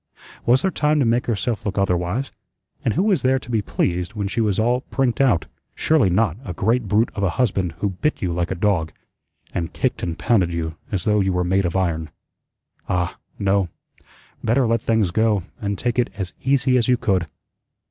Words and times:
Was 0.47 0.63
there 0.63 0.71
time 0.71 0.97
to 0.97 1.05
make 1.05 1.27
herself 1.27 1.63
look 1.63 1.77
otherwise, 1.77 2.31
and 2.83 2.95
who 2.95 3.03
was 3.03 3.21
there 3.21 3.37
to 3.37 3.51
be 3.51 3.61
pleased 3.61 4.15
when 4.15 4.27
she 4.27 4.41
was 4.41 4.59
all 4.59 4.81
prinked 4.81 5.21
out? 5.21 5.45
Surely 5.75 6.09
not 6.09 6.37
a 6.43 6.53
great 6.53 6.87
brute 6.87 7.11
of 7.13 7.21
a 7.21 7.29
husband 7.37 7.73
who 7.73 7.91
bit 7.91 8.19
you 8.19 8.33
like 8.33 8.49
a 8.49 8.55
dog, 8.55 8.91
and 9.53 9.73
kicked 9.73 10.01
and 10.01 10.17
pounded 10.17 10.51
you 10.51 10.75
as 10.91 11.03
though 11.05 11.19
you 11.19 11.31
were 11.31 11.43
made 11.43 11.65
of 11.67 11.75
iron. 11.75 12.09
Ah, 12.89 13.17
no, 13.37 13.69
better 14.43 14.65
let 14.65 14.81
things 14.81 15.11
go, 15.11 15.43
and 15.61 15.77
take 15.77 15.99
it 15.99 16.09
as 16.17 16.33
easy 16.41 16.77
as 16.79 16.87
you 16.87 16.97
could. 16.97 17.27